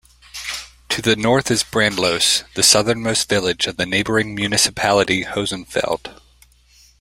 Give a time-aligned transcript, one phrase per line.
[0.89, 6.19] To the north is Brandlos, the southernmost village of the neighboring municipality Hosenfeld.